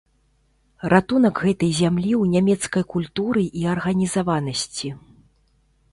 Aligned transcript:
Ратунак 0.93 1.35
гэтай 1.47 1.69
зямлі 1.81 2.11
ў 2.21 2.37
нямецкай 2.37 2.83
культуры 2.95 3.43
і 3.63 3.69
арганізаванасці. 3.77 4.89